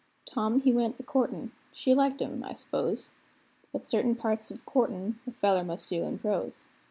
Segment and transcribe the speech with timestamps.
[0.25, 3.11] Tom he went a courtin'; she liked him, I suppose;
[3.71, 6.65] But certain parts of courtin' a feller must do in prose.